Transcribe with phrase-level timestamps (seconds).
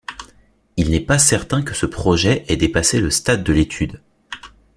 [0.77, 4.01] Il n'est pas certain que ce projet ait dépassé le stade de l'étude.